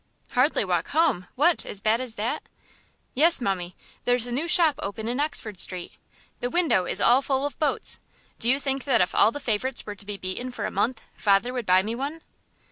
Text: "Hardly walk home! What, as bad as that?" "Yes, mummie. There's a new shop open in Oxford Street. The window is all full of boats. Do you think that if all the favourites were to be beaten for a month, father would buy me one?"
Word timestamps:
"Hardly 0.31 0.65
walk 0.65 0.87
home! 0.87 1.27
What, 1.35 1.63
as 1.63 1.79
bad 1.79 2.01
as 2.01 2.15
that?" 2.15 2.41
"Yes, 3.13 3.39
mummie. 3.39 3.75
There's 4.03 4.25
a 4.25 4.31
new 4.31 4.47
shop 4.47 4.79
open 4.81 5.07
in 5.07 5.19
Oxford 5.19 5.59
Street. 5.59 5.91
The 6.39 6.49
window 6.49 6.87
is 6.87 6.99
all 6.99 7.21
full 7.21 7.45
of 7.45 7.59
boats. 7.59 7.99
Do 8.39 8.49
you 8.49 8.59
think 8.59 8.85
that 8.85 8.99
if 8.99 9.13
all 9.13 9.31
the 9.31 9.39
favourites 9.39 9.85
were 9.85 9.93
to 9.93 10.05
be 10.07 10.17
beaten 10.17 10.49
for 10.49 10.65
a 10.65 10.71
month, 10.71 11.07
father 11.13 11.53
would 11.53 11.67
buy 11.67 11.83
me 11.83 11.93
one?" 11.93 12.23